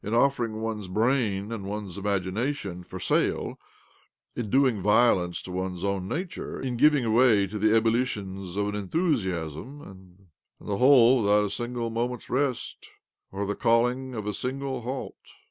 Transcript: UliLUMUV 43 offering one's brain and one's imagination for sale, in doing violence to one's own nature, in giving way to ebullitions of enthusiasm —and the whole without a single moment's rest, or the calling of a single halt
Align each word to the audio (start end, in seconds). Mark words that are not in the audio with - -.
UliLUMUV 0.01 0.13
43 0.13 0.23
offering 0.25 0.61
one's 0.61 0.87
brain 0.87 1.51
and 1.51 1.63
one's 1.63 1.95
imagination 1.95 2.83
for 2.83 2.99
sale, 2.99 3.59
in 4.35 4.49
doing 4.49 4.81
violence 4.81 5.43
to 5.43 5.51
one's 5.51 5.83
own 5.83 6.07
nature, 6.07 6.59
in 6.59 6.75
giving 6.75 7.13
way 7.13 7.45
to 7.45 7.57
ebullitions 7.75 8.57
of 8.57 8.73
enthusiasm 8.73 9.79
—and 9.83 10.25
the 10.59 10.77
whole 10.77 11.17
without 11.21 11.45
a 11.45 11.51
single 11.51 11.91
moment's 11.91 12.31
rest, 12.31 12.89
or 13.31 13.45
the 13.45 13.53
calling 13.53 14.15
of 14.15 14.25
a 14.25 14.33
single 14.33 14.81
halt 14.81 15.17